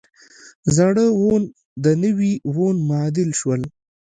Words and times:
زاړه 0.75 1.05
وون 1.21 1.43
د 1.83 1.85
نوي 2.03 2.33
وون 2.55 2.75
معادل 2.89 3.29
شول. 3.39 3.61